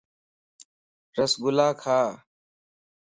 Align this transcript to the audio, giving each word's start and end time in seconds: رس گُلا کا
رس 1.15 1.33
گُلا 1.41 1.69
کا 1.81 1.99